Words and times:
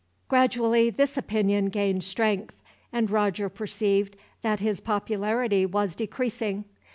Gradually 0.27 0.89
this 0.89 1.15
opinion 1.15 1.65
gained 1.67 2.03
strength, 2.03 2.55
and 2.91 3.07
Roger 3.11 3.49
perceived 3.49 4.15
that 4.41 4.59
his 4.59 4.81
popularity 4.81 5.63
was 5.63 5.93
decreasing. 5.93 6.65